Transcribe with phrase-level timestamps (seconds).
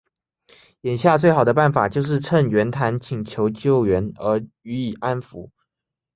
[0.81, 5.51] 眼下最好的办法就是趁袁谭请求救援而予以安抚。